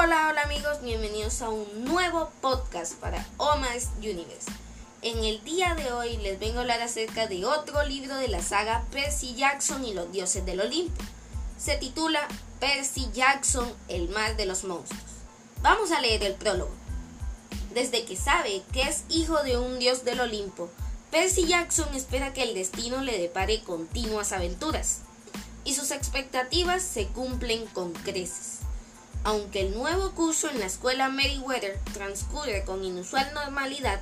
Hola, 0.00 0.28
hola 0.30 0.42
amigos, 0.42 0.80
bienvenidos 0.80 1.42
a 1.42 1.48
un 1.48 1.84
nuevo 1.84 2.30
podcast 2.40 2.94
para 3.00 3.26
Omas 3.36 3.88
Universe. 3.98 4.48
En 5.02 5.24
el 5.24 5.42
día 5.42 5.74
de 5.74 5.90
hoy 5.90 6.18
les 6.18 6.38
vengo 6.38 6.58
a 6.58 6.60
hablar 6.60 6.80
acerca 6.80 7.26
de 7.26 7.44
otro 7.44 7.84
libro 7.84 8.14
de 8.14 8.28
la 8.28 8.40
saga 8.40 8.84
Percy 8.92 9.34
Jackson 9.34 9.84
y 9.84 9.94
los 9.94 10.12
dioses 10.12 10.46
del 10.46 10.60
Olimpo. 10.60 11.02
Se 11.58 11.76
titula 11.78 12.28
Percy 12.60 13.08
Jackson, 13.12 13.68
el 13.88 14.08
mar 14.10 14.36
de 14.36 14.46
los 14.46 14.62
monstruos. 14.62 15.02
Vamos 15.62 15.90
a 15.90 16.00
leer 16.00 16.22
el 16.22 16.34
prólogo. 16.34 16.70
Desde 17.74 18.04
que 18.04 18.16
sabe 18.16 18.62
que 18.72 18.82
es 18.82 19.02
hijo 19.08 19.42
de 19.42 19.58
un 19.58 19.80
dios 19.80 20.04
del 20.04 20.20
Olimpo, 20.20 20.70
Percy 21.10 21.48
Jackson 21.48 21.92
espera 21.96 22.32
que 22.32 22.44
el 22.44 22.54
destino 22.54 23.00
le 23.00 23.18
depare 23.18 23.64
continuas 23.64 24.30
aventuras 24.30 25.00
y 25.64 25.74
sus 25.74 25.90
expectativas 25.90 26.84
se 26.84 27.08
cumplen 27.08 27.66
con 27.66 27.92
creces. 27.94 28.58
Aunque 29.28 29.60
el 29.60 29.74
nuevo 29.74 30.12
curso 30.12 30.48
en 30.48 30.58
la 30.58 30.64
escuela 30.64 31.10
Meriwether 31.10 31.78
transcurre 31.92 32.64
con 32.64 32.82
inusual 32.82 33.30
normalidad, 33.34 34.00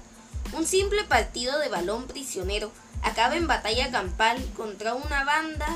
un 0.52 0.64
simple 0.64 1.02
partido 1.02 1.58
de 1.58 1.68
balón 1.68 2.06
prisionero 2.06 2.70
acaba 3.02 3.34
en 3.34 3.48
batalla 3.48 3.90
campal 3.90 4.40
contra 4.56 4.94
una 4.94 5.24
banda 5.24 5.66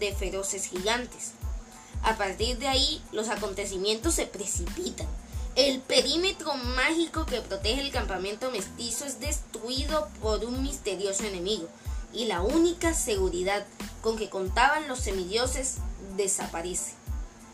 de 0.00 0.14
feroces 0.14 0.64
gigantes. 0.68 1.32
A 2.02 2.16
partir 2.16 2.56
de 2.56 2.68
ahí, 2.68 3.02
los 3.12 3.28
acontecimientos 3.28 4.14
se 4.14 4.24
precipitan. 4.24 5.06
El 5.54 5.80
perímetro 5.80 6.54
mágico 6.54 7.26
que 7.26 7.42
protege 7.42 7.82
el 7.82 7.92
campamento 7.92 8.50
mestizo 8.50 9.04
es 9.04 9.20
destruido 9.20 10.08
por 10.22 10.46
un 10.46 10.62
misterioso 10.62 11.24
enemigo, 11.24 11.68
y 12.14 12.24
la 12.24 12.40
única 12.40 12.94
seguridad 12.94 13.66
con 14.00 14.16
que 14.16 14.30
contaban 14.30 14.88
los 14.88 15.00
semidioses 15.00 15.74
desaparece. 16.16 16.94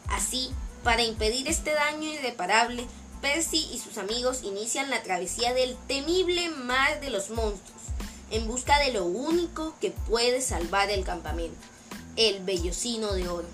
Así, 0.06 0.52
para 0.82 1.02
impedir 1.02 1.48
este 1.48 1.72
daño 1.72 2.08
irreparable, 2.08 2.86
Percy 3.20 3.68
y 3.72 3.78
sus 3.78 3.98
amigos 3.98 4.42
inician 4.42 4.88
la 4.88 5.02
travesía 5.02 5.52
del 5.52 5.76
temible 5.86 6.48
mar 6.48 7.00
de 7.00 7.10
los 7.10 7.30
monstruos, 7.30 7.82
en 8.30 8.46
busca 8.46 8.78
de 8.78 8.92
lo 8.92 9.04
único 9.04 9.74
que 9.80 9.90
puede 9.90 10.40
salvar 10.40 10.90
el 10.90 11.04
campamento, 11.04 11.58
el 12.16 12.42
vellocino 12.42 13.12
de 13.12 13.28
oro. 13.28 13.48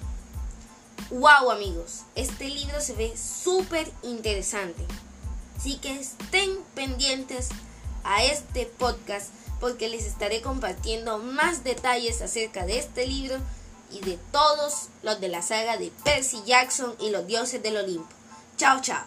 ¡Wow 1.11 1.51
amigos! 1.51 2.03
Este 2.15 2.49
libro 2.49 2.81
se 2.81 2.95
ve 2.95 3.15
súper 3.17 3.91
interesante. 4.03 4.85
Así 5.57 5.79
que 5.79 5.99
estén 5.99 6.59
pendientes 6.75 7.49
a 8.05 8.25
este 8.25 8.67
podcast 8.67 9.31
porque 9.61 9.89
les 9.89 10.05
estaré 10.05 10.43
compartiendo 10.43 11.19
más 11.19 11.65
detalles 11.65 12.23
acerca 12.23 12.67
de 12.67 12.79
este 12.79 13.07
libro 13.07 13.39
y 13.91 14.01
de 14.01 14.19
todos 14.33 14.89
los 15.03 15.21
de 15.21 15.29
la 15.29 15.43
saga 15.43 15.77
de 15.77 15.93
Percy 16.05 16.43
Jackson 16.45 16.95
y 17.01 17.11
los 17.11 17.27
dioses 17.27 17.63
del 17.63 17.77
Olimpo. 17.77 18.09
Chao, 18.57 18.81
chao. 18.81 19.05